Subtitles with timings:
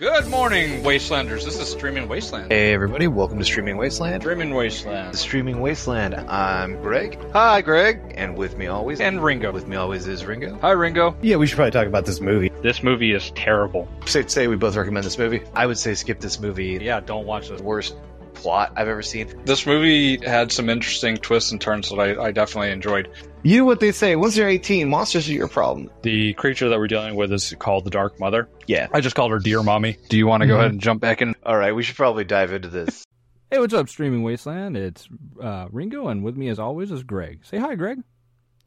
[0.00, 1.44] Good morning, Wastelanders.
[1.44, 2.50] This is Streaming Wasteland.
[2.50, 4.22] Hey everybody, welcome to Streaming Wasteland.
[4.22, 5.14] Streaming Wasteland.
[5.14, 6.14] Streaming Wasteland.
[6.14, 7.18] I'm Greg.
[7.34, 8.14] Hi, Greg.
[8.16, 9.52] And with me always, And Ringo.
[9.52, 10.58] with me always is Ringo.
[10.62, 11.14] Hi, Ringo.
[11.20, 12.50] Yeah, we should probably talk about this movie.
[12.62, 13.88] This movie is terrible.
[14.06, 15.42] Say, say we both recommend this movie.
[15.54, 16.78] I would say skip this movie.
[16.80, 17.60] Yeah, don't watch this.
[17.60, 17.94] Worst
[18.32, 19.28] plot I've ever seen.
[19.44, 23.10] This movie had some interesting twists and turns that I, I definitely enjoyed.
[23.42, 24.16] You know what they say?
[24.16, 25.90] Once you're 18, monsters are your problem.
[26.02, 28.48] The creature that we're dealing with is called the Dark Mother.
[28.66, 28.88] Yeah.
[28.92, 29.96] I just called her Dear Mommy.
[30.10, 30.58] Do you want to go Mhm.
[30.58, 31.34] ahead and jump back in?
[31.46, 33.04] All right, we should probably dive into this.
[33.52, 34.76] Hey, what's up, Streaming Wasteland?
[34.76, 35.08] It's
[35.42, 37.44] uh, Ringo, and with me, as always, is Greg.
[37.44, 37.98] Say hi, Greg.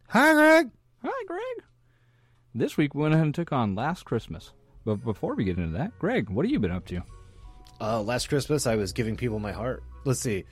[0.09, 0.71] Hi, Greg.
[1.01, 1.65] Hi, Greg.
[2.53, 4.51] This week, we went ahead and took on Last Christmas.
[4.83, 7.01] But before we get into that, Greg, what have you been up to?
[7.79, 9.83] Uh, last Christmas, I was giving people my heart.
[10.03, 10.43] Let's see.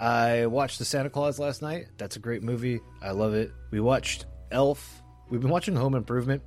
[0.00, 1.88] I watched The Santa Claus last night.
[1.98, 2.80] That's a great movie.
[3.02, 3.52] I love it.
[3.70, 5.02] We watched Elf.
[5.28, 6.42] We've been watching Home Improvement.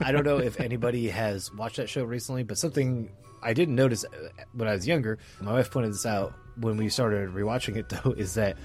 [0.00, 3.10] I don't know if anybody has watched that show recently, but something
[3.42, 6.88] I didn't notice uh, when I was younger, my wife pointed this out when we
[6.88, 8.56] started rewatching it, though, is that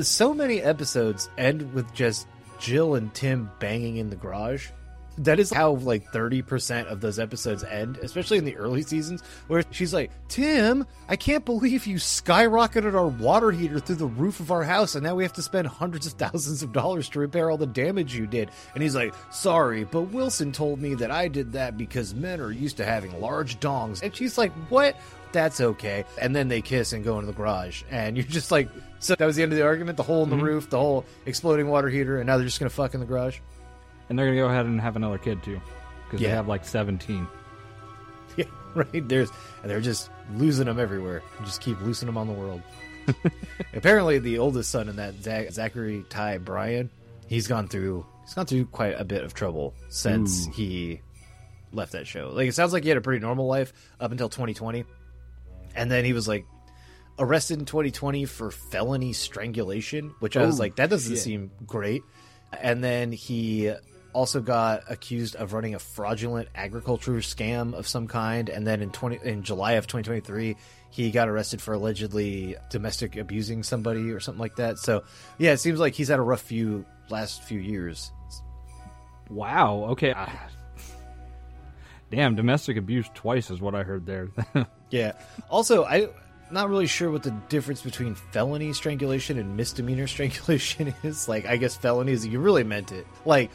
[0.00, 2.26] so many episodes end with just
[2.58, 4.68] Jill and Tim banging in the garage.
[5.18, 9.62] That is how like 30% of those episodes end, especially in the early seasons, where
[9.70, 14.50] she's like, Tim, I can't believe you skyrocketed our water heater through the roof of
[14.50, 17.50] our house, and now we have to spend hundreds of thousands of dollars to repair
[17.50, 18.50] all the damage you did.
[18.74, 22.50] And he's like, Sorry, but Wilson told me that I did that because men are
[22.50, 24.02] used to having large dongs.
[24.02, 24.96] And she's like, What?
[25.32, 26.04] That's okay.
[26.20, 27.82] And then they kiss and go into the garage.
[27.90, 29.96] And you're just like, So that was the end of the argument?
[29.96, 30.44] The hole in the mm-hmm.
[30.44, 33.06] roof, the whole exploding water heater, and now they're just going to fuck in the
[33.06, 33.38] garage?
[34.08, 35.60] And they're going to go ahead and have another kid, too.
[36.04, 37.26] Because they have like 17.
[38.36, 39.08] Yeah, right.
[39.08, 39.30] There's
[39.62, 41.22] and they're just losing them everywhere.
[41.44, 42.62] Just keep losing them on the world.
[43.74, 46.90] Apparently, the oldest son in that Zach, Zachary Ty Bryan,
[47.28, 50.50] he's gone through he's gone through quite a bit of trouble since Ooh.
[50.50, 51.00] he
[51.72, 52.30] left that show.
[52.34, 54.84] Like it sounds like he had a pretty normal life up until 2020,
[55.76, 56.44] and then he was like
[57.18, 61.22] arrested in 2020 for felony strangulation, which I was like, that doesn't shit.
[61.22, 62.02] seem great.
[62.60, 63.72] And then he
[64.14, 68.48] also got accused of running a fraudulent agriculture scam of some kind.
[68.48, 70.56] And then in 20 in July of 2023,
[70.90, 74.78] he got arrested for allegedly domestic abusing somebody or something like that.
[74.78, 75.02] So
[75.36, 78.10] yeah, it seems like he's had a rough few last few years.
[79.28, 79.86] Wow.
[79.90, 80.12] Okay.
[80.14, 80.30] I-
[82.10, 84.28] Damn, domestic abuse twice is what I heard there.
[84.90, 85.12] Yeah.
[85.50, 86.08] Also, I
[86.52, 91.26] not really sure what the difference between felony strangulation and misdemeanor strangulation is.
[91.28, 93.04] Like, I guess felony is you really meant it.
[93.24, 93.50] Like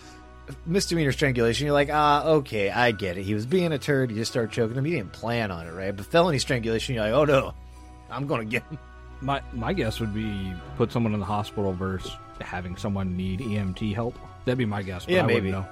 [0.65, 3.23] misdemeanor strangulation, you're like, ah, okay, I get it.
[3.23, 4.11] He was being a turd.
[4.11, 4.85] You just start choking him.
[4.85, 5.95] He didn't plan on it, right?
[5.95, 7.53] But felony strangulation, you're like, oh no,
[8.09, 8.77] I'm gonna get him.
[9.21, 12.11] my my guess would be put someone in the hospital versus
[12.41, 14.17] having someone need EMT help.
[14.45, 15.05] That'd be my guess.
[15.05, 15.51] But Yeah, I wouldn't maybe.
[15.51, 15.65] know.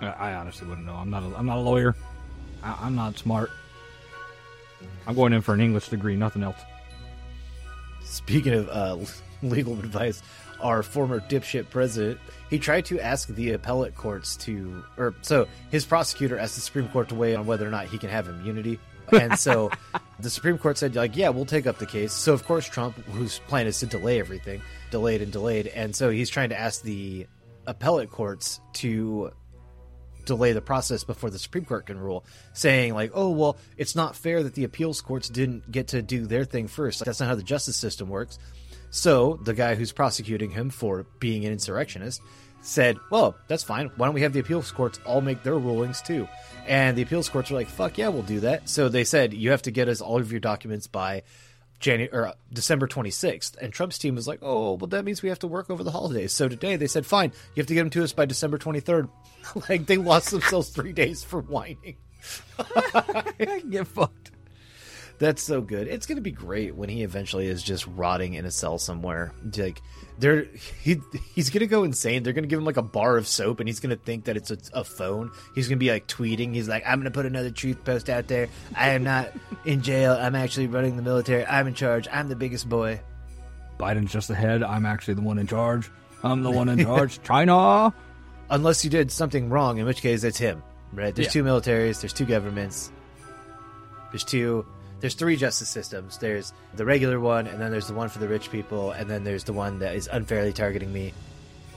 [0.00, 0.94] I I honestly wouldn't know.
[0.94, 1.22] I'm not.
[1.22, 1.94] A, I'm not a lawyer.
[2.62, 3.50] I, I'm not smart.
[5.06, 6.56] I'm going in for an English degree, nothing else.
[8.02, 8.96] Speaking of uh,
[9.42, 10.22] legal advice,
[10.62, 15.84] our former dipshit president, he tried to ask the appellate courts to, or so his
[15.84, 18.78] prosecutor asked the Supreme Court to weigh on whether or not he can have immunity.
[19.12, 19.70] And so
[20.20, 22.12] the Supreme Court said, like, yeah, we'll take up the case.
[22.12, 25.66] So, of course, Trump, whose plan is to delay everything, delayed and delayed.
[25.68, 27.26] And so he's trying to ask the
[27.66, 29.32] appellate courts to
[30.24, 34.14] delay the process before the Supreme Court can rule, saying like, "Oh, well, it's not
[34.14, 37.04] fair that the appeals courts didn't get to do their thing first.
[37.04, 38.38] That's not how the justice system works."
[38.90, 42.20] So the guy who's prosecuting him for being an insurrectionist
[42.62, 43.90] said, "Well, that's fine.
[43.96, 46.28] Why don't we have the appeals courts all make their rulings too?"
[46.66, 49.50] And the appeals courts were like, "Fuck yeah, we'll do that." So they said, "You
[49.50, 51.22] have to get us all of your documents by."
[51.78, 55.30] January or uh, December 26th, and Trump's team was like, "Oh, well, that means we
[55.30, 57.80] have to work over the holidays." So today they said, "Fine, you have to get
[57.80, 59.08] them to us by December 23rd."
[59.70, 61.96] like they lost themselves three days for whining.
[63.70, 64.30] Get fucked.
[65.20, 65.86] That's so good.
[65.86, 69.32] It's gonna be great when he eventually is just rotting in a cell somewhere.
[69.56, 69.82] Like
[70.18, 70.46] they're
[70.82, 71.00] he
[71.34, 72.22] he's gonna go insane.
[72.22, 74.50] They're gonna give him like a bar of soap, and he's gonna think that it's
[74.50, 75.30] a, a phone.
[75.54, 76.54] He's gonna be like tweeting.
[76.54, 78.48] He's like, "I'm gonna put another truth post out there.
[78.74, 79.30] I am not
[79.66, 80.14] in jail.
[80.18, 81.44] I'm actually running the military.
[81.44, 82.08] I'm in charge.
[82.10, 83.00] I'm the biggest boy."
[83.78, 84.62] Biden's just ahead.
[84.62, 85.90] I'm actually the one in charge.
[86.24, 87.22] I'm the one in charge.
[87.22, 87.92] China.
[88.48, 90.62] Unless you did something wrong, in which case it's him.
[90.94, 91.14] Right?
[91.14, 91.32] There's Yeah.
[91.32, 92.00] two militaries.
[92.00, 92.90] There's two governments.
[94.12, 94.64] There's two.
[95.00, 96.18] There's three justice systems.
[96.18, 99.24] There's the regular one, and then there's the one for the rich people, and then
[99.24, 101.12] there's the one that is unfairly targeting me.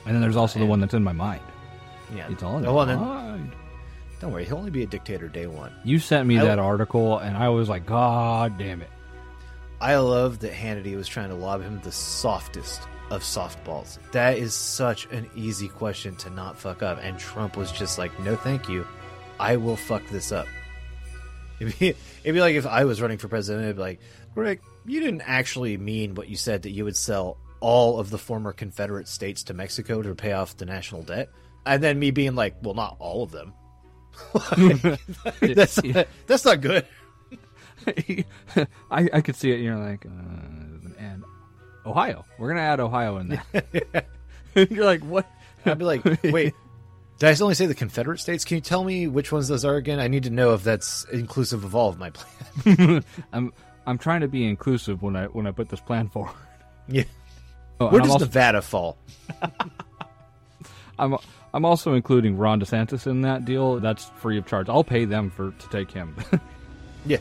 [0.05, 1.41] And then there's also the one that's in my mind.
[2.13, 2.27] Yeah.
[2.29, 3.51] It's all in Oh, my well, then, mind.
[4.19, 4.43] don't worry.
[4.45, 5.71] He'll only be a dictator day one.
[5.85, 8.89] You sent me I- that article, and I was like, God damn it.
[9.79, 12.81] I love that Hannity was trying to lob him the softest
[13.11, 13.97] of softballs.
[14.11, 16.99] That is such an easy question to not fuck up.
[17.01, 18.87] And Trump was just like, no, thank you.
[19.39, 20.47] I will fuck this up.
[21.59, 23.65] It'd be, it'd be like if I was running for president.
[23.65, 23.99] It'd be like,
[24.33, 28.17] Greg, you didn't actually mean what you said that you would sell all of the
[28.17, 31.29] former Confederate states to Mexico to pay off the national debt,
[31.65, 33.53] and then me being like, well, not all of them.
[35.41, 36.85] that's not, that's not good.
[38.91, 39.59] I, I could see it.
[39.59, 41.23] You're like, uh, and
[41.85, 42.25] Ohio.
[42.37, 44.05] We're gonna add Ohio in there.
[44.69, 45.29] you're like, what?
[45.65, 46.53] I'd be like, wait,
[47.19, 48.43] did I only say the Confederate states?
[48.45, 49.99] Can you tell me which ones those are again?
[49.99, 52.09] I need to know if that's inclusive of all of my
[52.63, 53.03] plan.
[53.33, 53.53] I'm
[53.85, 56.33] I'm trying to be inclusive when I when I put this plan forward.
[56.87, 57.03] yeah.
[57.79, 58.97] Oh, Where does also, Nevada fall?
[60.99, 61.17] I'm
[61.53, 63.79] I'm also including Ron DeSantis in that deal.
[63.79, 64.69] That's free of charge.
[64.69, 66.15] I'll pay them for to take him.
[67.05, 67.17] Yeah.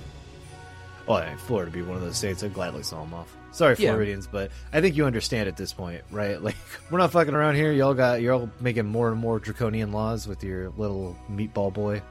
[1.06, 3.34] Well, I mean, Florida be one of those states I'd gladly sell him off.
[3.52, 3.90] Sorry, Yeah.
[3.90, 6.40] Floridians, but I think you understand at this point, right?
[6.42, 6.56] Like,
[6.90, 7.70] we're not fucking around here.
[7.72, 12.02] Y'all got you're all making more and more draconian laws with your little meatball boy.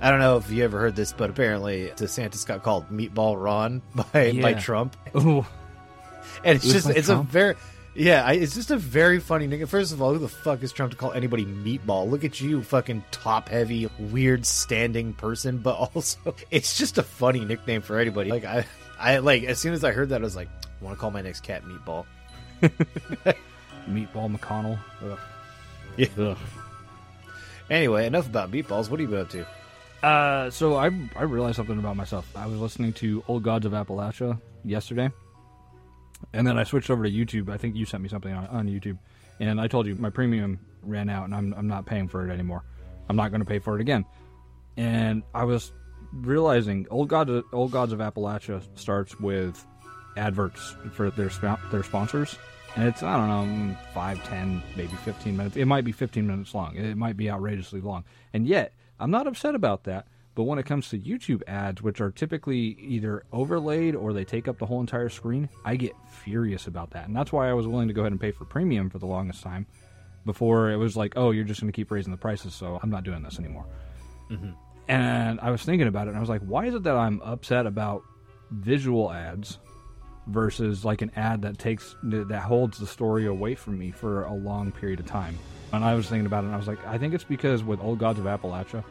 [0.00, 3.82] I don't know if you ever heard this, but apparently DeSantis got called Meatball Ron
[4.12, 5.44] by by Trump, Ooh,
[6.44, 7.28] and it's It just it's Trump?
[7.28, 7.54] a very
[7.96, 9.68] yeah, I, it's just a very funny nigga.
[9.68, 12.10] First of all, who the fuck is Trump to call anybody meatball?
[12.10, 15.58] Look at you, fucking top heavy, weird standing person.
[15.58, 18.30] But also, it's just a funny nickname for anybody.
[18.30, 18.66] Like I,
[18.98, 20.48] I like as soon as I heard that, I was like,
[20.84, 22.06] want to call my next cat meatball.
[23.88, 24.78] Meatball McConnell.
[25.02, 25.18] Ugh.
[25.96, 26.06] Yeah.
[26.18, 26.38] Ugh.
[27.70, 28.90] Anyway, enough about meatballs.
[28.90, 29.46] What are you been up to?
[30.06, 32.30] Uh, so I I realized something about myself.
[32.36, 35.10] I was listening to Old Gods of Appalachia yesterday,
[36.34, 37.48] and then I switched over to YouTube.
[37.48, 38.98] I think you sent me something on, on YouTube,
[39.40, 42.32] and I told you my premium ran out, and I'm I'm not paying for it
[42.32, 42.64] anymore.
[43.08, 44.04] I'm not going to pay for it again.
[44.76, 45.72] And I was
[46.12, 49.64] realizing Old Gods Old Gods of Appalachia starts with
[50.16, 51.30] adverts for their
[51.70, 52.38] their sponsors,
[52.76, 55.56] and it's I don't know mm, five, ten, maybe fifteen minutes.
[55.56, 56.76] It might be fifteen minutes long.
[56.76, 60.06] It might be outrageously long, and yet I'm not upset about that.
[60.34, 64.48] But when it comes to YouTube ads, which are typically either overlaid or they take
[64.48, 67.68] up the whole entire screen, I get furious about that, and that's why I was
[67.68, 69.66] willing to go ahead and pay for premium for the longest time.
[70.26, 72.88] Before it was like, oh, you're just going to keep raising the prices, so I'm
[72.88, 73.66] not doing this anymore.
[74.30, 74.52] Mm-hmm.
[74.88, 77.20] And I was thinking about it, and I was like, why is it that I'm
[77.20, 78.02] upset about
[78.50, 79.58] visual ads
[80.26, 84.34] versus like an ad that takes that holds the story away from me for a
[84.34, 85.38] long period of time?
[85.72, 87.80] And I was thinking about it, and I was like, I think it's because with
[87.80, 88.84] Old Gods of Appalachia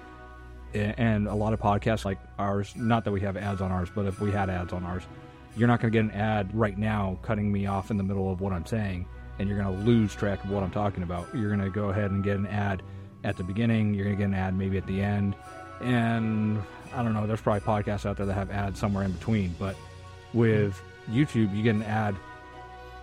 [0.73, 4.05] and a lot of podcasts like ours, not that we have ads on ours, but
[4.05, 5.03] if we had ads on ours,
[5.55, 8.31] you're not going to get an ad right now cutting me off in the middle
[8.31, 9.05] of what I'm saying,
[9.39, 11.27] and you're going to lose track of what I'm talking about.
[11.33, 12.81] You're going to go ahead and get an ad
[13.23, 15.35] at the beginning, you're going to get an ad maybe at the end,
[15.79, 16.61] and
[16.93, 19.75] I don't know, there's probably podcasts out there that have ads somewhere in between, but
[20.33, 22.15] with YouTube, you get an ad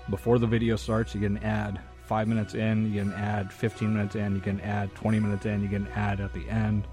[0.08, 3.52] before the video starts, you get an ad five minutes in, you get an ad
[3.52, 6.32] 15 minutes in, you get an ad 20 minutes in, you get an ad at
[6.32, 6.85] the end.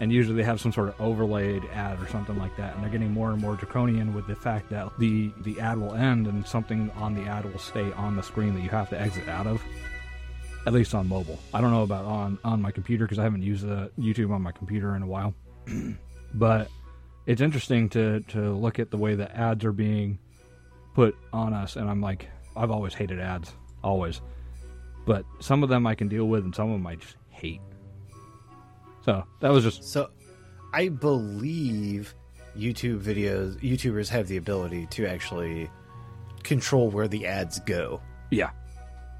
[0.00, 2.74] And usually they have some sort of overlaid ad or something like that.
[2.74, 5.94] And they're getting more and more draconian with the fact that the, the ad will
[5.94, 9.00] end and something on the ad will stay on the screen that you have to
[9.00, 9.62] exit out of.
[10.66, 11.38] At least on mobile.
[11.52, 14.42] I don't know about on, on my computer because I haven't used the YouTube on
[14.42, 15.34] my computer in a while.
[16.34, 16.68] but
[17.26, 20.18] it's interesting to, to look at the way the ads are being
[20.94, 23.52] put on us and I'm like I've always hated ads
[23.82, 24.20] always
[25.06, 27.60] but some of them I can deal with and some of them I just hate
[29.04, 30.08] so that was just So,
[30.72, 32.14] I believe
[32.56, 35.70] YouTube videos, YouTubers have the ability to actually
[36.42, 38.00] control where the ads go.
[38.30, 38.50] yeah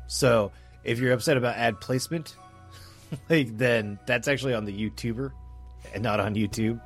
[0.06, 0.52] So,
[0.84, 2.36] if you're upset about ad placement,
[3.28, 5.32] like then that's actually on the YouTuber
[5.92, 6.80] and not on YouTube.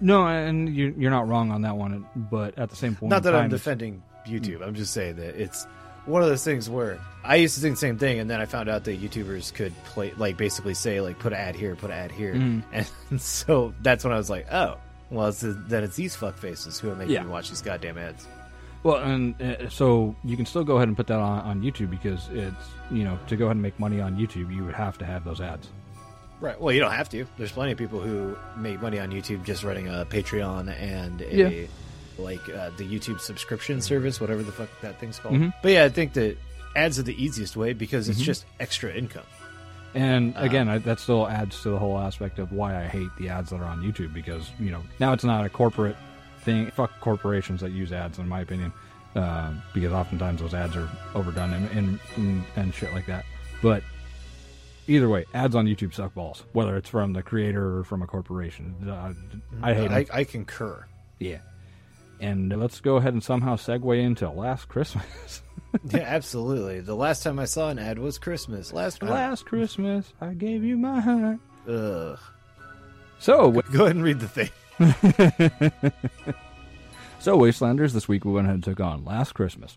[0.00, 3.22] No and you, you're not wrong on that one but at the same point Not
[3.24, 4.62] that I'm defending YouTube.
[4.66, 5.66] I'm just saying that it's
[6.06, 8.46] one of those things where I used to think the same thing, and then I
[8.46, 11.90] found out that YouTubers could play, like, basically say, like, put an ad here, put
[11.90, 12.62] an ad here, Mhm.
[13.10, 14.76] and so that's when I was like, oh,
[15.10, 17.22] well, it's then it's these fuck faces who are making Yeah.
[17.22, 18.26] me watch these goddamn ads.
[18.82, 21.90] Well, and uh, so you can still go ahead and put that on, on YouTube
[21.90, 22.56] because it's
[22.90, 25.24] you know to go ahead and make money on YouTube, you would have to have
[25.24, 25.68] those ads.
[26.40, 26.58] Right.
[26.60, 27.26] Well, you don't have to.
[27.36, 31.34] There's plenty of people who make money on YouTube just running a Patreon and a
[31.36, 31.66] Yeah.
[32.18, 35.34] like uh, the YouTube subscription service, whatever the fuck that thing's called.
[35.34, 35.52] Mhm.
[35.62, 36.36] But yeah, I think that
[36.74, 38.24] ads are the easiest way because it's Mhm.
[38.24, 39.24] just extra income.
[39.94, 43.08] And Uh, again, I, that still adds to the whole aspect of why I hate
[43.18, 45.96] the ads that are on YouTube because you know now it's not a corporate
[46.42, 46.70] thing.
[46.70, 48.72] Fuck corporations that use ads, in my opinion,
[49.16, 53.24] uh, because oftentimes those ads are overdone and and and shit like that.
[53.62, 53.82] But
[54.90, 58.06] either way, ads on YouTube suck balls, whether it's from the creator or from a
[58.06, 58.74] corporation.
[58.88, 59.12] Uh,
[59.62, 59.92] I hate 'em.
[59.92, 60.86] I, I concur.
[61.18, 61.38] Yeah.
[62.20, 65.42] And let's go ahead and somehow segue into Last Christmas.
[65.90, 66.80] yeah, absolutely.
[66.80, 68.72] The last time I saw an ad was Christmas.
[68.72, 71.38] Last Last Christmas, I gave you my heart.
[71.68, 72.18] Ugh.
[73.18, 74.50] So, Go ahead and read the thing.
[77.20, 79.76] So, Wastelanders, this week we went ahead and took on Last Christmas.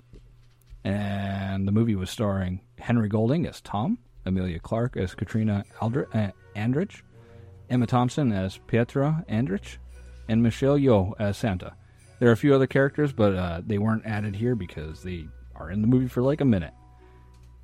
[0.86, 6.32] And the movie was starring Henry Golding as Tom, Emilia Clarke as Katrina Aldrich, uh,
[6.56, 7.02] Andrich,
[7.70, 9.78] Emma Thompson as Pietra Andrich,
[10.28, 11.76] and Michelle Yeoh as Santa.
[12.20, 15.72] There are a few other characters, but uh, they weren't added here because they are
[15.72, 16.74] in the movie for like a minute.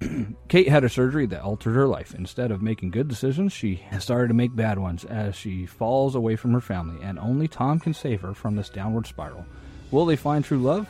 [0.48, 2.16] Kate had a surgery that altered her life.
[2.16, 6.36] Instead of making good decisions, she started to make bad ones as she falls away
[6.36, 9.46] from her family, and only Tom can save her from this downward spiral.
[9.92, 10.88] Will they find true love?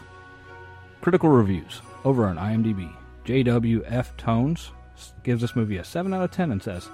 [1.02, 2.94] Critical reviews over on IMDb.
[3.26, 4.72] JWF Tones
[5.24, 6.90] gives this movie a 7 out of 10 and says,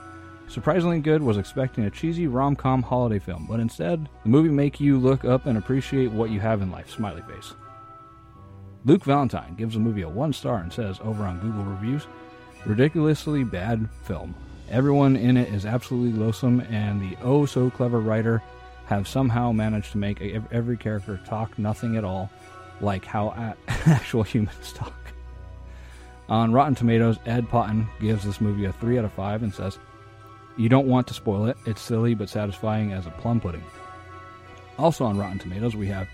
[0.48, 4.80] Surprisingly good, was expecting a cheesy rom com holiday film, but instead, the movie make
[4.80, 6.90] you look up and appreciate what you have in life.
[6.90, 7.54] Smiley face.
[8.86, 12.06] Luke Valentine gives the movie a one star and says over on Google Reviews,
[12.66, 14.36] ridiculously bad film.
[14.70, 18.44] Everyone in it is absolutely loathsome, and the oh so clever writer
[18.86, 20.22] have somehow managed to make
[20.52, 22.30] every character talk nothing at all
[22.82, 25.05] like how actual humans talk.
[26.27, 29.77] On Rotten Tomatoes, Ed Potton gives this movie a 3 out of 5 and says,
[30.58, 31.58] You don't want to spoil it.
[31.65, 33.63] It's silly but satisfying as a plum pudding.
[34.77, 36.08] Also on Rotten Tomatoes, we have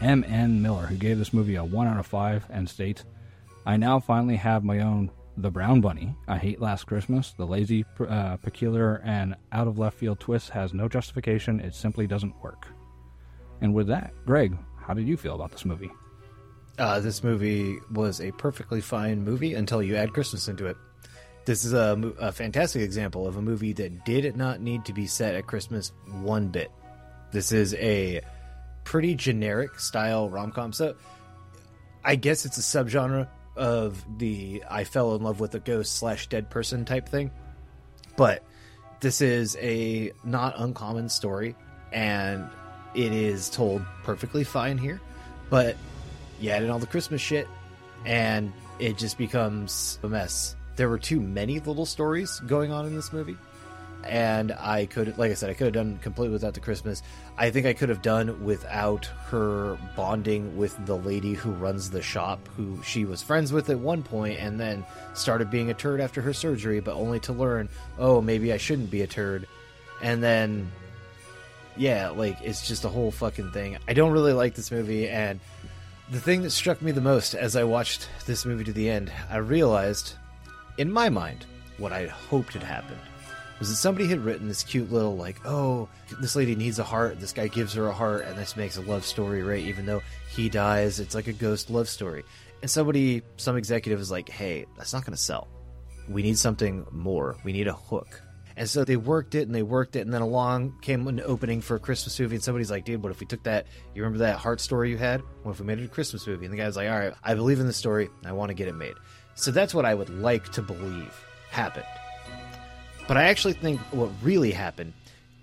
[0.00, 0.60] M.N.
[0.60, 3.04] Miller, who gave this movie a 1 out of 5 and states,
[3.64, 6.14] I now finally have my own The Brown Bunny.
[6.28, 7.32] I hate Last Christmas.
[7.32, 11.60] The lazy, uh, peculiar, and out of left field twist has no justification.
[11.60, 12.68] It simply doesn't work.
[13.62, 15.90] And with that, Greg, how did you feel about this movie?
[16.78, 20.76] Uh, this movie was a perfectly fine movie until you add Christmas into it.
[21.44, 25.06] This is a, a fantastic example of a movie that did not need to be
[25.06, 26.70] set at Christmas one bit.
[27.32, 28.22] This is a
[28.84, 30.72] pretty generic style rom com.
[30.72, 30.96] So
[32.04, 36.28] I guess it's a subgenre of the I fell in love with a ghost slash
[36.28, 37.30] dead person type thing.
[38.16, 38.42] But
[39.00, 41.54] this is a not uncommon story,
[41.92, 42.48] and
[42.94, 45.00] it is told perfectly fine here.
[45.50, 45.76] But
[46.44, 47.48] you add all the Christmas shit,
[48.04, 50.56] and it just becomes a mess.
[50.76, 53.36] There were too many little stories going on in this movie,
[54.04, 57.02] and I could, like I said, I could have done completely without the Christmas.
[57.38, 62.02] I think I could have done without her bonding with the lady who runs the
[62.02, 64.84] shop, who she was friends with at one point, and then
[65.14, 68.90] started being a turd after her surgery, but only to learn, oh, maybe I shouldn't
[68.90, 69.46] be a turd,
[70.02, 70.70] and then.
[71.76, 73.78] Yeah, like it's just a whole fucking thing.
[73.88, 75.40] I don't really like this movie, and
[76.10, 79.10] the thing that struck me the most as I watched this movie to the end,
[79.30, 80.14] I realized,
[80.78, 81.46] in my mind,
[81.78, 83.00] what I had hoped had happened
[83.58, 85.88] was that somebody had written this cute little, like, oh,
[86.20, 88.82] this lady needs a heart, this guy gives her a heart, and this makes a
[88.82, 89.64] love story, right?
[89.64, 92.24] Even though he dies, it's like a ghost love story.
[92.62, 95.48] And somebody, some executive is like, hey, that's not going to sell.
[96.08, 97.36] We need something more.
[97.44, 98.20] We need a hook.
[98.56, 101.60] And so they worked it and they worked it, and then along came an opening
[101.60, 103.66] for a Christmas movie, and somebody's like, dude, what if we took that?
[103.94, 105.22] You remember that heart story you had?
[105.42, 106.44] What if we made it a Christmas movie?
[106.44, 108.10] And the guy's like, all right, I believe in the story.
[108.24, 108.94] I want to get it made.
[109.34, 111.12] So that's what I would like to believe
[111.50, 111.86] happened.
[113.08, 114.92] But I actually think what really happened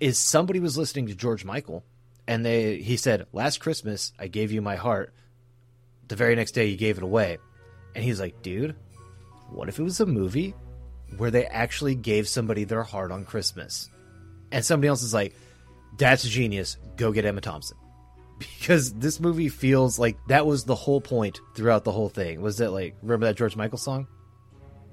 [0.00, 1.84] is somebody was listening to George Michael,
[2.26, 5.14] and they he said, "Last Christmas I gave you my heart."
[6.08, 7.38] The very next day you gave it away,
[7.94, 8.74] and he's like, "Dude,
[9.50, 10.54] what if it was a movie
[11.16, 13.88] where they actually gave somebody their heart on Christmas?"
[14.50, 15.34] And somebody else is like,
[15.98, 16.76] "That's genius.
[16.96, 17.76] Go get Emma Thompson."
[18.38, 22.40] Because this movie feels like that was the whole point throughout the whole thing.
[22.40, 24.06] Was that like remember that George Michael song?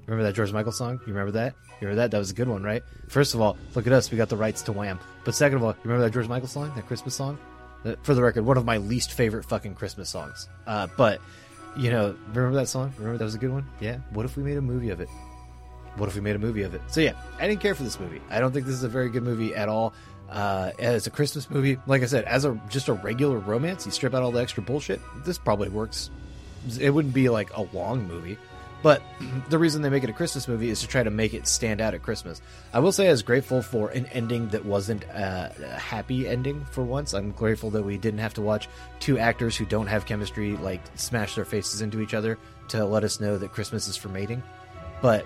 [0.06, 1.00] Remember that George Michael song?
[1.06, 1.54] You remember that?
[1.80, 2.12] You remember that?
[2.12, 2.82] That was a good one, right?
[3.10, 4.10] First of all, look at us.
[4.12, 5.00] We got the rights to Wham.
[5.24, 6.72] But second of all, you remember that George Michael song?
[6.76, 7.38] That Christmas song?
[8.04, 10.50] For the record, one of my least favorite fucking Christmas songs.
[10.68, 11.22] Uh, but,
[11.78, 12.92] you know, remember that song?
[12.98, 13.66] Remember that was a good one?
[13.80, 14.00] Yeah.
[14.12, 15.08] What if we made a movie of it?
[16.00, 16.82] What if we made a movie of it?
[16.88, 18.22] So yeah, I didn't care for this movie.
[18.30, 19.94] I don't think this is a very good movie at all.
[20.30, 23.92] Uh, as a Christmas movie, like I said, as a just a regular romance, you
[23.92, 25.02] strip out all the extra bullshit.
[25.26, 26.12] This probably works.
[26.80, 28.38] It wouldn't be like a long movie,
[28.84, 29.02] but
[29.50, 31.82] the reason they make it a Christmas movie is to try to make it stand
[31.82, 32.42] out at Christmas.
[32.74, 36.64] I will say I was grateful for an ending that wasn't uh, a happy ending
[36.66, 37.14] for once.
[37.14, 40.82] I'm grateful that we didn't have to watch two actors who don't have chemistry like
[40.96, 42.38] smash their faces into each other
[42.70, 44.44] to let us know that Christmas is for mating.
[45.02, 45.26] But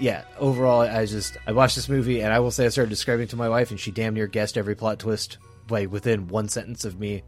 [0.00, 3.24] yeah, overall, I just I watched this movie and I will say I started describing
[3.24, 5.38] it to my wife and she damn near guessed every plot twist
[5.68, 7.22] like within one sentence of me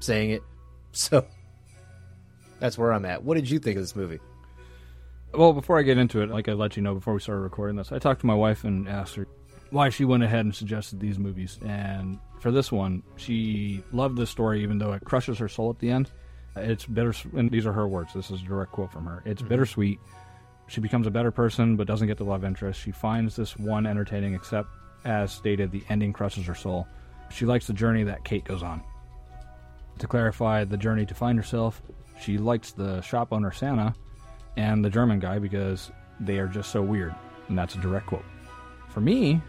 [0.00, 0.42] saying it.
[0.92, 1.26] So
[2.60, 3.22] that's where I'm at.
[3.22, 4.20] What did you think of this movie?
[5.34, 7.76] Well, before I get into it, like I let you know before we started recording
[7.76, 9.28] this, I talked to my wife and asked her
[9.70, 11.58] why she went ahead and suggested these movies.
[11.62, 15.78] And for this one, she loved this story, even though it crushes her soul at
[15.78, 16.10] the end.
[16.56, 18.14] It's bitter, and these are her words.
[18.14, 19.22] This is a direct quote from her.
[19.26, 19.50] It's mm-hmm.
[19.50, 20.00] bittersweet.
[20.68, 22.80] She becomes a better person, but doesn't get the love interest.
[22.80, 24.68] She finds this one entertaining, except
[25.04, 26.86] as stated, the ending crushes her soul.
[27.30, 28.82] she likes the journey that Kate goes on.
[29.98, 31.82] To clarify the journey to find herself,
[32.20, 33.94] she likes the shop owner Santa
[34.56, 37.14] and the German guy because they are just so weird.
[37.48, 38.24] And that's a direct quote.
[38.88, 39.40] For me,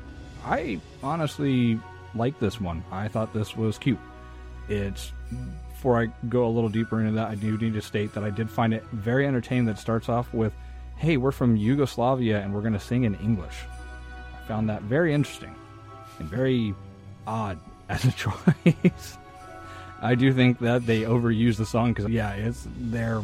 [0.46, 1.80] I honestly
[2.16, 2.84] like this one.
[2.92, 4.00] I thought this was cute.
[4.68, 5.12] It's
[5.70, 8.30] before I go a little deeper into that, I do need to state that I
[8.30, 10.54] did find it very entertaining that it starts off with,
[11.00, 13.56] Hey, we're from Yugoslavia and we're going to sing in English.
[14.34, 15.56] I found that very interesting
[16.20, 16.76] and very
[17.26, 17.58] odd
[17.90, 19.18] as a choice.
[20.02, 23.22] I do think that they overuse the song because, yeah, it's there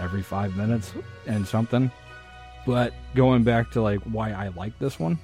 [0.00, 0.92] every five minutes
[1.28, 1.92] and something.
[2.66, 5.16] But going back to like why I like this one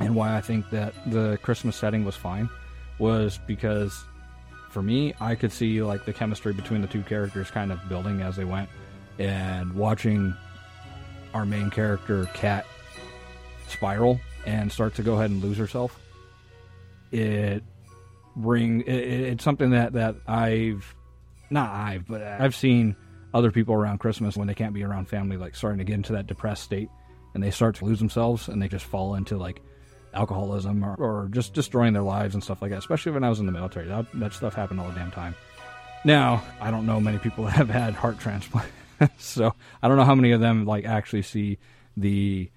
[0.00, 2.50] and why I think that the Christmas setting was fine
[2.98, 4.04] was because
[4.68, 8.20] for me, I could see like the chemistry between the two characters kind of building
[8.20, 8.68] as they went,
[9.22, 10.34] and watching
[11.32, 12.66] our main character Cat
[13.68, 15.98] spiral and start to go ahead and lose herself.
[17.12, 17.62] It
[18.34, 20.94] bring it, it's something that that I've
[21.50, 22.96] not I've but I've seen
[23.34, 26.14] other people around Christmas when they can't be around family like starting to get into
[26.14, 26.88] that depressed state
[27.34, 29.62] and they start to lose themselves and they just fall into like
[30.14, 32.78] alcoholism or, or just destroying their lives and stuff like that.
[32.78, 35.34] Especially when I was in the military, that that stuff happened all the damn time.
[36.04, 38.70] Now I don't know many people that have had heart transplants,
[39.18, 41.58] so I don't know how many of them like actually see
[41.96, 42.50] the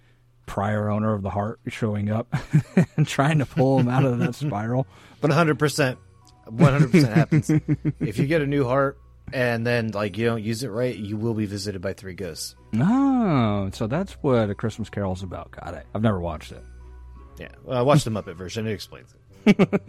[0.46, 2.34] prior owner of the heart showing up
[2.98, 4.88] and trying to pull them out of that spiral.
[5.22, 5.98] But 100%,
[6.48, 7.50] 100% happens.
[8.00, 9.00] if you get a new heart
[9.34, 12.56] and then like you don't use it right, you will be visited by three ghosts.
[12.74, 15.50] No, so that's what a Christmas Carol is about.
[15.50, 15.88] Got it.
[15.96, 16.64] I've never watched it.
[17.40, 18.68] Yeah, well, I watched the Muppet version.
[18.68, 19.16] It explains
[19.48, 19.82] it.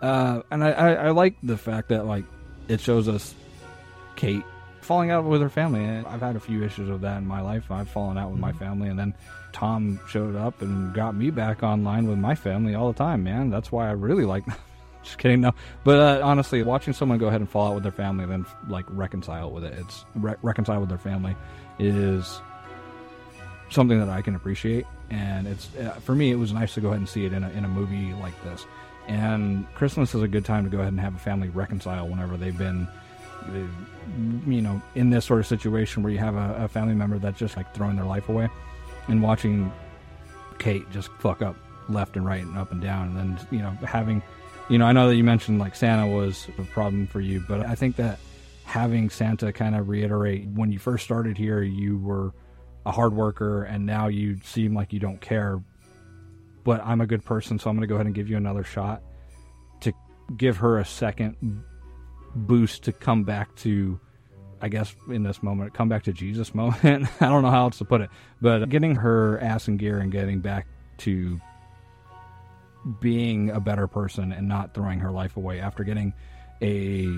[0.00, 2.24] Uh, and I, I, I like the fact that like
[2.68, 3.34] it shows us
[4.20, 4.44] Kate
[4.82, 5.82] falling out with her family.
[5.82, 7.70] And I've had a few issues of that in my life.
[7.70, 9.14] I've fallen out with my family, and then
[9.52, 13.24] Tom showed up and got me back online with my family all the time.
[13.24, 14.44] Man, that's why I really like.
[15.02, 15.52] Just kidding, no.
[15.82, 18.46] But uh, honestly, watching someone go ahead and fall out with their family, and then
[18.68, 21.34] like reconcile with it, it's re- reconcile with their family,
[21.78, 22.42] is
[23.70, 24.84] something that I can appreciate.
[25.08, 27.42] And it's uh, for me, it was nice to go ahead and see it in
[27.42, 28.66] a in a movie like this.
[29.08, 32.36] And Christmas is a good time to go ahead and have a family reconcile whenever
[32.36, 32.86] they've been,
[33.42, 33.66] Uh,
[34.46, 37.38] you know, in this sort of situation where you have a, a family member that's
[37.38, 38.48] just like throwing their life away,
[39.08, 39.72] and watching
[40.58, 41.56] Kate just fuck up
[41.88, 44.22] left and right and up and down, and then you know having,
[44.68, 47.64] you know, I know that you mentioned like Santa was a problem for you, but
[47.64, 48.18] I think that
[48.64, 52.32] having Santa kind of reiterate when you first started here, you were
[52.86, 55.62] a hard worker, and now you seem like you don't care.
[56.64, 58.64] But I'm a good person, so I'm going to go ahead and give you another
[58.64, 59.02] shot
[59.80, 59.92] to
[60.36, 61.64] give her a second
[62.34, 63.98] boost to come back to
[64.62, 66.84] I guess in this moment, come back to Jesus moment.
[67.20, 70.12] I don't know how else to put it, but getting her ass in gear and
[70.12, 70.66] getting back
[70.98, 71.40] to
[73.00, 76.12] being a better person and not throwing her life away after getting
[76.62, 77.08] a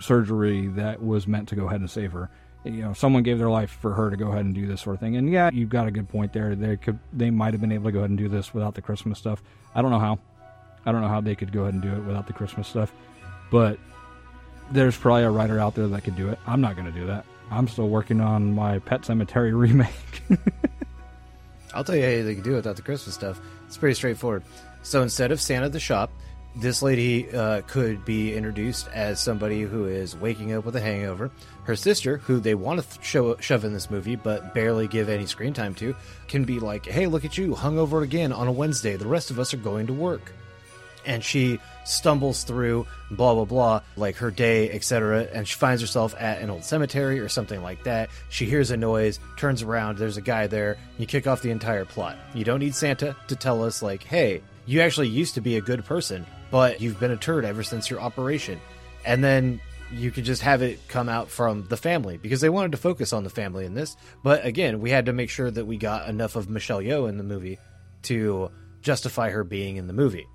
[0.00, 2.30] surgery that was meant to go ahead and save her.
[2.64, 4.94] You know, someone gave their life for her to go ahead and do this sort
[4.94, 5.16] of thing.
[5.16, 6.56] And yeah, you've got a good point there.
[6.56, 8.82] They could, they might have been able to go ahead and do this without the
[8.82, 9.42] Christmas stuff.
[9.74, 10.18] I don't know how.
[10.84, 12.92] I don't know how they could go ahead and do it without the Christmas stuff,
[13.50, 13.76] but
[14.70, 16.38] there's probably a writer out there that could do it.
[16.46, 17.24] I'm not going to do that.
[17.50, 19.90] I'm still working on my Pet Sematary remake.
[21.74, 23.40] I'll tell you how they can do it without the Christmas stuff.
[23.66, 24.42] It's pretty straightforward.
[24.82, 26.10] So instead of Santa the shop,
[26.56, 31.30] this lady uh, could be introduced as somebody who is waking up with a hangover.
[31.64, 35.08] Her sister, who they want to th- show, shove in this movie but barely give
[35.10, 35.94] any screen time to,
[36.28, 38.96] can be like, "Hey, look at you, hungover again on a Wednesday.
[38.96, 40.32] The rest of us are going to work."
[41.06, 46.14] And she stumbles through blah blah blah like her day etc and she finds herself
[46.18, 48.10] at an old cemetery or something like that.
[48.28, 51.84] She hears a noise turns around there's a guy there you kick off the entire
[51.84, 52.16] plot.
[52.34, 55.60] You don't need santa to tell us like hey you actually used to be a
[55.60, 58.60] good person but you've been a turd ever since your operation.
[59.04, 59.60] And then
[59.92, 63.12] you could just have it come out from the family because they wanted to focus
[63.12, 63.96] on the family in this.
[64.24, 67.16] But again we had to make sure that we got enough of michelle yeoh in
[67.16, 67.60] the movie
[68.02, 68.50] to
[68.82, 70.26] justify her being in the movie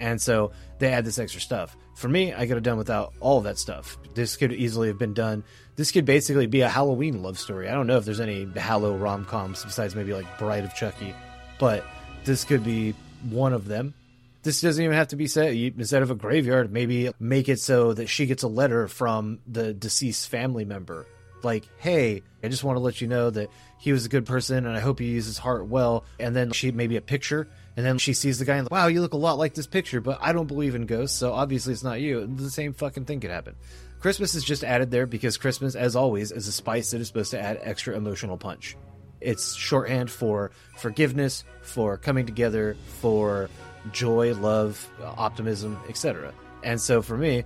[0.00, 1.76] and so they add this extra stuff.
[1.94, 3.98] For me, I could have done without all of that stuff.
[4.14, 5.44] This could easily have been done.
[5.76, 7.68] This could basically be a Halloween love story.
[7.68, 11.14] I don't know if there's any Hallow rom coms besides maybe like Bride of Chucky,
[11.58, 11.84] but
[12.24, 12.94] this could be
[13.28, 13.94] one of them.
[14.42, 15.54] This doesn't even have to be set.
[15.54, 19.40] You, instead of a graveyard, maybe make it so that she gets a letter from
[19.46, 21.06] the deceased family member.
[21.42, 24.66] Like, hey, I just want to let you know that he was a good person
[24.66, 26.04] and I hope he uses his heart well.
[26.18, 27.48] And then she maybe a picture
[27.80, 29.66] and then she sees the guy and like, wow, you look a lot like this
[29.66, 32.26] picture, but I don't believe in ghosts, so obviously it's not you.
[32.26, 33.56] The same fucking thing could happen.
[34.00, 37.30] Christmas is just added there because Christmas, as always, is a spice that is supposed
[37.30, 38.76] to add extra emotional punch.
[39.22, 43.48] It's shorthand for forgiveness, for coming together, for
[43.92, 46.34] joy, love, optimism, etc.
[46.62, 47.44] And so for me,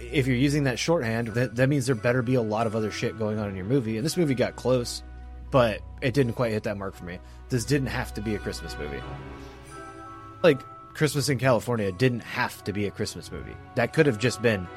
[0.00, 2.90] if you're using that shorthand, that, that means there better be a lot of other
[2.90, 3.98] shit going on in your movie.
[3.98, 5.02] And this movie got close,
[5.50, 7.18] but it didn't quite hit that mark for me.
[7.50, 9.02] This didn't have to be a Christmas movie.
[10.44, 10.60] Like
[10.92, 13.56] Christmas in California didn't have to be a Christmas movie.
[13.76, 14.68] That could have just been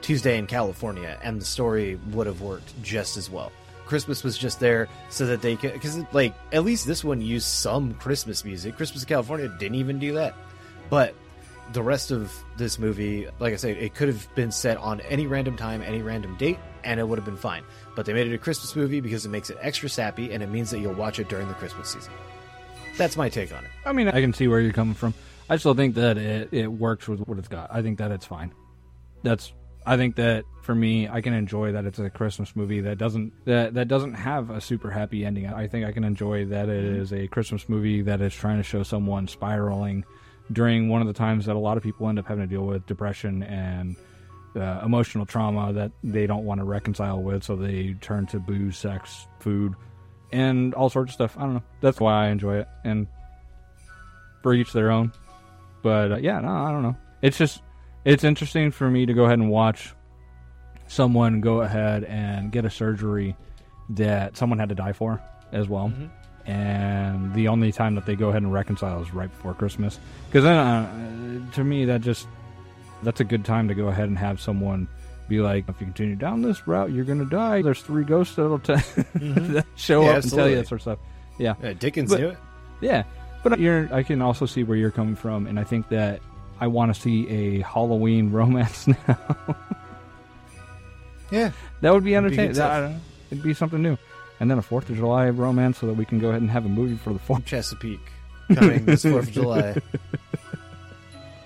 [0.00, 3.50] Tuesday in California, and the story would have worked just as well.
[3.86, 7.48] Christmas was just there so that they could, because like at least this one used
[7.48, 8.76] some Christmas music.
[8.76, 10.36] Christmas in California didn't even do that,
[10.90, 11.12] but
[11.72, 15.26] the rest of this movie, like I say, it could have been set on any
[15.26, 17.64] random time, any random date, and it would have been fine.
[17.96, 20.50] But they made it a Christmas movie because it makes it extra sappy, and it
[20.50, 22.12] means that you'll watch it during the Christmas season.
[22.96, 23.70] That's my take on it.
[23.84, 25.14] I mean, I can see where you're coming from.
[25.48, 27.72] I still think that it, it works with what it's got.
[27.72, 28.52] I think that it's fine.
[29.22, 29.52] That's
[29.86, 33.32] I think that for me, I can enjoy that it's a Christmas movie that doesn't
[33.44, 35.46] that that doesn't have a super happy ending.
[35.46, 38.64] I think I can enjoy that it is a Christmas movie that is trying to
[38.64, 40.04] show someone spiraling
[40.52, 42.66] during one of the times that a lot of people end up having to deal
[42.66, 43.96] with depression and
[44.56, 48.76] uh, emotional trauma that they don't want to reconcile with, so they turn to booze,
[48.76, 49.74] sex, food,
[50.32, 51.36] and all sorts of stuff.
[51.36, 51.62] I don't know.
[51.80, 53.06] That's why I enjoy it, and
[54.42, 55.12] for each their own.
[55.82, 56.96] But uh, yeah, no, I don't know.
[57.22, 57.62] It's just
[58.04, 59.92] it's interesting for me to go ahead and watch
[60.88, 63.36] someone go ahead and get a surgery
[63.90, 65.20] that someone had to die for
[65.52, 65.92] as well.
[66.46, 69.98] And the only time that they go ahead and reconcile is right before Christmas.
[70.28, 72.28] Because then, uh, to me, that just
[73.02, 74.88] that's a good time to go ahead and have someone
[75.28, 77.62] be like, if you continue down this route, you're going to die.
[77.62, 78.74] There's three ghosts that'll t-
[79.14, 80.54] that show Yeah, up and tell you absolutely.
[80.56, 80.98] that sort of stuff.
[81.38, 82.38] Yeah, Yeah, Dickens But- knew it.
[82.80, 83.02] yeah,
[83.42, 86.20] but you're, I can also see where you're coming from, and I think that
[86.60, 89.18] I want to see a Halloween romance now.
[91.30, 92.48] Yeah, that would be It'd be entertaining.
[92.52, 92.70] That- stuff.
[92.72, 93.00] I don't know.
[93.32, 93.98] It'd be something new,
[94.40, 96.64] and then a Fourth of July romance, so that we can go ahead and have
[96.64, 97.44] a movie for the Fourth.
[97.44, 98.00] Chesapeake
[98.54, 99.76] coming this Fourth of July.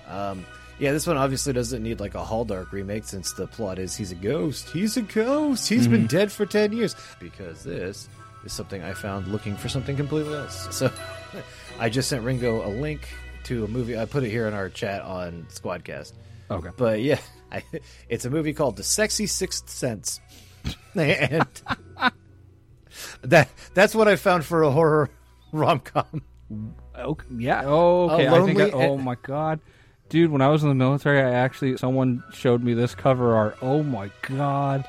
[0.07, 0.45] Um,
[0.81, 4.11] yeah, this one obviously doesn't need like a Halldark remake since the plot is he's
[4.11, 4.67] a ghost.
[4.71, 5.69] He's a ghost.
[5.69, 6.09] He's been mhm.
[6.09, 6.95] dead for ten years.
[7.19, 8.09] Because this
[8.43, 10.67] is something I found looking for something completely else.
[10.71, 10.91] So
[11.79, 13.07] I just sent Ringo a link
[13.43, 13.95] to a movie.
[13.95, 16.13] I put it here in our chat on Squadcast.
[16.49, 17.19] Okay, But yeah,
[17.51, 17.61] I,
[18.09, 20.19] it's a movie called The Sexy Sixth Sense,
[20.95, 21.45] and
[23.21, 25.11] that that's what I found for a horror
[25.51, 26.23] rom com.
[26.97, 28.27] okay, yeah, oh, okay.
[28.27, 29.59] I think, I, oh my god,
[30.11, 33.57] dude, when I was in the military, I actually someone showed me this cover art.
[33.61, 34.85] Oh my god,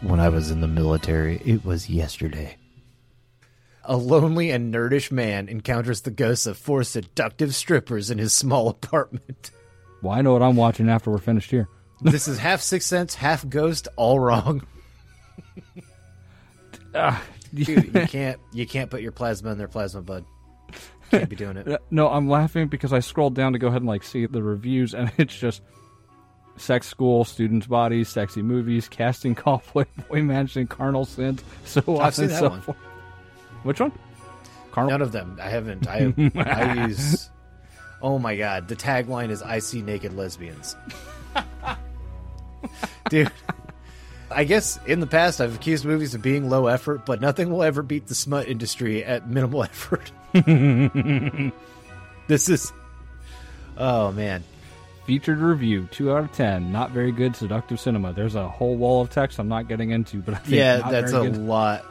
[0.00, 2.56] When I was in the military, it was yesterday.
[3.84, 8.68] A lonely and nerdish man encounters the ghosts of four seductive strippers in his small
[8.76, 9.50] apartment.
[10.02, 11.68] well, I know what I'm watching after we're finished here.
[12.02, 14.66] This is half Sixth Sense, half Ghost, all wrong.
[16.94, 17.22] Ah,
[17.54, 20.24] dude, you can't you can't put your plasma in their plasma, bud.
[21.10, 21.82] Can't be doing it.
[21.90, 24.94] No, I'm laughing because I scrolled down to go ahead and like see the reviews,
[24.94, 25.62] and it's just
[26.56, 32.28] sex school, students' bodies, sexy movies, casting call, Playboy Mansion, carnal sins, so I've seen
[32.28, 32.60] that so one.
[32.62, 32.76] forth.
[33.62, 33.92] Which one?
[34.72, 34.90] Carnal.
[34.90, 35.38] None of them.
[35.40, 35.86] I haven't.
[35.88, 37.30] I I use.
[38.02, 38.68] Oh my god!
[38.68, 40.76] The tagline is "I see naked lesbians."
[43.08, 43.30] Dude,
[44.30, 47.62] I guess in the past I've accused movies of being low effort, but nothing will
[47.62, 50.10] ever beat the smut industry at minimal effort.
[52.26, 52.72] this is.
[53.78, 54.42] Oh man,
[55.06, 56.72] Featured review, two out of ten.
[56.72, 57.36] Not very good.
[57.36, 58.12] Seductive cinema.
[58.12, 61.12] There's a whole wall of text I'm not getting into, but I think yeah, that's
[61.12, 61.36] a good.
[61.36, 61.84] lot.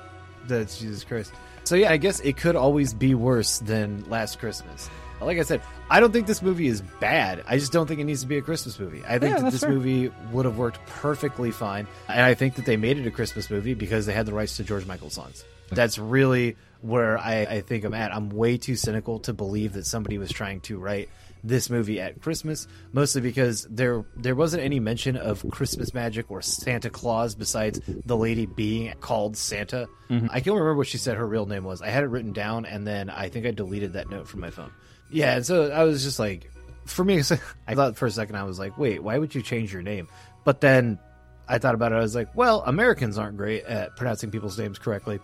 [0.48, 1.34] That's Jesus Christ.
[1.64, 4.90] So yeah, I guess it could always be worse than Last Christmas.
[5.22, 7.44] Like I said, I don't think this movie is bad.
[7.48, 9.02] I just don't think it needs to be a Christmas movie.
[9.08, 9.70] I think Yeah, that this fair.
[9.72, 13.50] movie would have worked perfectly fine, and I think that they made it a Christmas
[13.50, 15.44] movie because they had the rights to George Michael songs.
[15.72, 18.14] That's really where I, I think I'm at.
[18.14, 21.10] I'm way too cynical to believe that somebody was trying to write
[21.44, 26.42] this movie at Christmas, mostly because there there wasn't any mention of Christmas magic or
[26.42, 29.88] Santa Claus besides the lady being called Santa.
[30.10, 30.28] Mm-hmm.
[30.30, 31.82] I can't remember what she said her real name was.
[31.84, 34.50] I had it written down, and then I think I deleted that note from my
[34.50, 34.72] phone.
[35.10, 36.52] Yeah, so I was just like,
[36.86, 37.22] for me,
[37.68, 40.08] I thought for a second I was like, wait, why would you change your name?
[40.44, 41.00] But then
[41.48, 41.96] I thought about it.
[41.96, 45.20] I was like, well, Americans aren't great at pronouncing people's names correctly.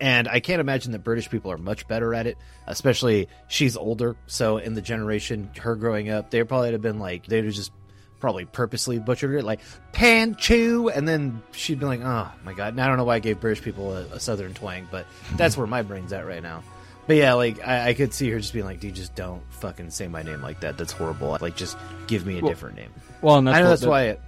[0.00, 4.16] And I can't imagine that British people are much better at it, especially she's older.
[4.26, 7.72] So in the generation, her growing up, they probably have been like, they'd have just
[8.20, 9.60] probably purposely butchered it, like
[9.92, 10.88] pan chew.
[10.88, 12.74] And then she'd be like, oh my God.
[12.74, 15.56] And I don't know why I gave British people a, a southern twang, but that's
[15.56, 16.62] where my brain's at right now.
[17.08, 19.90] But yeah, like I, I could see her just being like, dude, just don't fucking
[19.90, 20.76] say my name like that.
[20.78, 21.36] That's horrible.
[21.40, 22.90] Like, just give me a Well, different name.
[23.22, 24.20] Well, and that's I know what that's why it,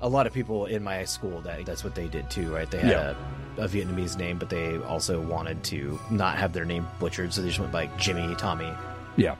[0.00, 2.68] a lot of people in my school that that's what they did too, right?
[2.70, 3.14] They had Yeah.
[3.58, 7.40] a a Vietnamese name, but they also wanted to not have their name butchered, so
[7.40, 8.68] they just went by Jimmy, Tommy.
[9.16, 9.36] Yeah.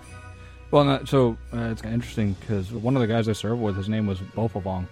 [0.70, 3.88] Well, no, so uh, it's interesting because one of the guys I served with, his
[3.88, 4.86] name was Bofavong,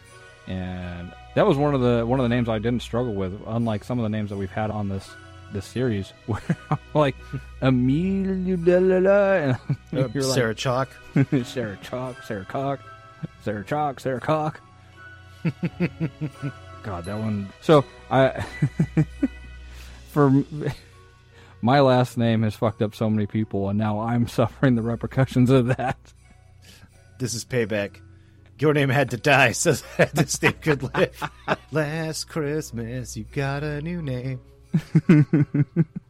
[0.48, 3.38] and that was one of the one of the names I didn't struggle with.
[3.46, 5.08] Unlike some of the names that we've had on this
[5.52, 7.16] this series, where I'm like
[7.60, 9.56] Emilio de la la, and
[9.92, 10.88] Uh, you're Sarah Chalk.
[11.14, 12.80] like Sarah Chalk, Sarah Cock,
[13.42, 14.60] Sarah Chalk, Sarah Cock.
[16.82, 17.48] God, that one.
[17.60, 18.44] So I,
[20.10, 20.44] for
[21.60, 25.50] my last name has fucked up so many people, and now I'm suffering the repercussions
[25.50, 25.98] of that.
[27.18, 28.00] This is payback.
[28.58, 31.30] Your name had to die so that this name could live.
[31.72, 34.40] Last Christmas, you got a new name.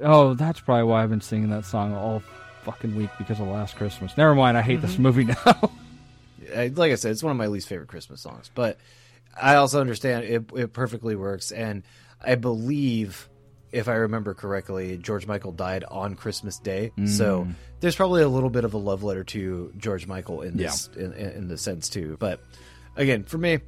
[0.00, 2.22] Oh, that's probably why I've been singing that song all
[2.64, 4.16] fucking week because of Last Christmas.
[4.16, 5.02] Never mind, I hate this mm-hmm.
[5.02, 5.70] movie now.
[6.54, 8.78] Like I said, it's one of my least favorite Christmas songs, but
[9.40, 11.52] I also understand it, it perfectly works.
[11.52, 11.84] And
[12.20, 13.28] I believe,
[13.72, 17.54] if I remember correctly, George Michael died on Christmas Day, so mm.
[17.80, 21.12] there's probably a little bit of a love letter to George Michael in this in,
[21.12, 22.16] in, in the sense too.
[22.18, 22.40] But
[22.96, 23.60] again, for me,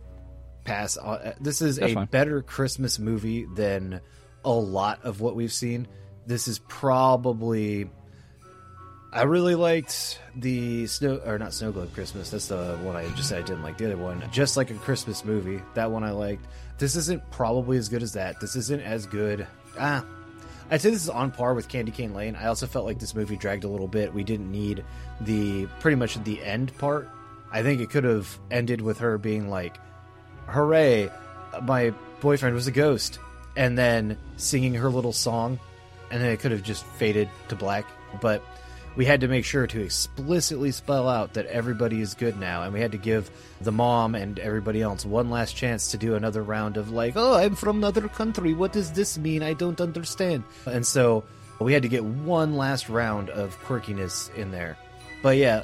[0.67, 0.97] pass.
[0.99, 2.07] Uh, This is That's a fine.
[2.07, 4.01] better Christmas movie than
[4.45, 5.87] a lot of what we've seen.
[6.27, 7.89] This is probably.
[9.13, 12.31] I really liked the snow or not snow globe Christmas.
[12.31, 13.79] That's the one I just said I didn't like.
[13.79, 16.45] The other one, just like a Christmas movie, that one I liked.
[16.79, 18.41] This isn't probably as good as that.
[18.41, 19.47] This isn't as good.
[19.79, 20.05] Ah,
[20.71, 22.37] I'd say this is on par with Candy Cane Lane.
[22.37, 24.13] I also felt like this movie dragged a little bit.
[24.13, 24.85] We didn't need
[25.23, 27.09] the pretty much the end part.
[27.51, 29.79] I think it could have ended with her being like,
[30.47, 31.11] "Hooray,
[31.63, 33.19] my boyfriend was a ghost,"
[33.57, 35.59] and then singing her little song,
[36.11, 37.87] and then it could have just faded to black.
[38.21, 38.43] But
[38.97, 42.73] we had to make sure to explicitly spell out that everybody is good now, and
[42.73, 43.31] we had to give
[43.61, 47.35] the mom and everybody else one last chance to do another round of like, "Oh,
[47.35, 48.55] I'm from another country.
[48.55, 49.43] What does this mean?
[49.43, 51.25] I don't understand." And so
[51.59, 54.79] we had to get one last round of quirkiness in there.
[55.23, 55.63] But yeah,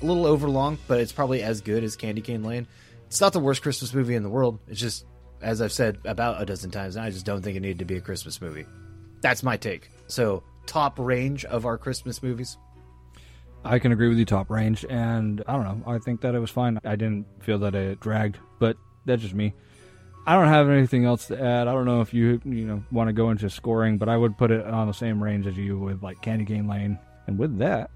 [0.00, 2.66] a little overlong, but it's probably as good as Candy Cane Lane.
[3.06, 4.58] It's not the worst Christmas movie in the world.
[4.66, 5.06] It's just,
[5.40, 7.96] as I've said about a dozen times, I just don't think it needed to be
[7.96, 8.66] a Christmas movie.
[9.20, 9.90] That's my take.
[10.08, 12.58] So, top range of our Christmas movies.
[13.64, 15.92] I can agree with you, top range, and I don't know.
[15.92, 16.78] I think that it was fine.
[16.84, 19.54] I didn't feel that it dragged, but that's just me.
[20.26, 21.68] I don't have anything else to add.
[21.68, 24.36] I don't know if you you know want to go into scoring, but I would
[24.36, 26.98] put it on the same range as you with like Candy Cane Lane.
[27.26, 27.90] And with that,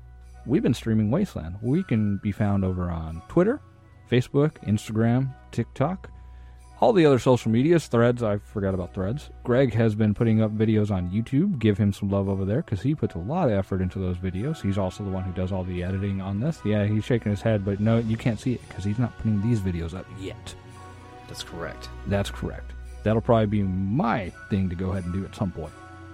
[0.47, 1.57] we've been streaming Wasteland.
[1.61, 3.61] We can be found over on Twitter,
[4.11, 6.11] Facebook, Instagram, TikTok,
[6.81, 8.23] all the other social medias, threads.
[8.23, 9.29] I forgot about threads.
[9.45, 11.59] Greg has been putting up videos on YouTube.
[11.59, 14.17] Give him some love over there because he puts a lot of effort into those
[14.17, 14.63] videos.
[14.63, 16.59] He's also the one who does all the editing on this.
[16.65, 19.43] Yeah, he's shaking his head, but no, you can't see it because he's not putting
[19.43, 20.55] these videos up yet.
[21.29, 21.91] That's correct.
[22.07, 22.73] That's correct.
[23.03, 25.73] That'll probably be my thing to go ahead and do at some point.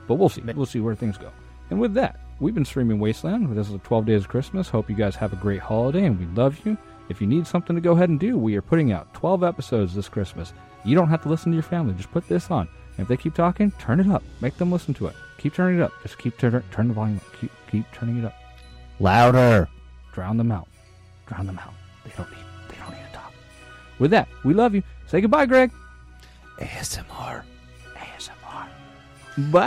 [0.09, 0.43] But we'll see.
[0.43, 1.31] We'll see where things go.
[1.71, 3.57] And with that, we've been streaming Wasteland.
[3.57, 4.69] This is the 12 Days of Christmas.
[4.69, 6.77] Hope you guys have a great holiday and we love you.
[7.09, 9.95] If you need something to go ahead and do, we are putting out 12 episodes
[9.95, 10.53] this Christmas.
[10.85, 11.95] You don't have to listen to your family.
[11.95, 12.69] Just put this on.
[12.97, 14.23] And if they keep talking, turn it up.
[14.41, 15.15] Make them listen to it.
[15.39, 15.93] Keep turning it up.
[16.03, 17.41] Just keep turn turn the volume up.
[17.41, 18.35] Keep keep turning it up.
[19.01, 19.69] Louder.
[20.13, 20.69] Drown them out.
[21.27, 21.75] Drown them out.
[22.05, 23.33] They don't need they don't need to talk.
[23.99, 24.83] With that, we love you.
[25.07, 25.71] Say goodbye, Greg.
[26.59, 27.43] ASMR.
[27.95, 28.69] ASMR.
[29.53, 29.65] Bye.